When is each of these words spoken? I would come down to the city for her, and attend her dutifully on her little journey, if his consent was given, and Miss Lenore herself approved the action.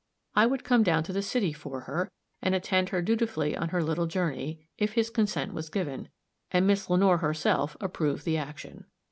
I 0.35 0.47
would 0.47 0.63
come 0.63 0.81
down 0.81 1.03
to 1.03 1.13
the 1.13 1.21
city 1.21 1.53
for 1.53 1.81
her, 1.81 2.09
and 2.41 2.55
attend 2.55 2.89
her 2.89 3.03
dutifully 3.03 3.55
on 3.55 3.69
her 3.69 3.83
little 3.83 4.07
journey, 4.07 4.67
if 4.75 4.93
his 4.93 5.11
consent 5.11 5.53
was 5.53 5.69
given, 5.69 6.09
and 6.49 6.65
Miss 6.65 6.89
Lenore 6.89 7.19
herself 7.19 7.77
approved 7.79 8.25
the 8.25 8.35
action. 8.39 8.85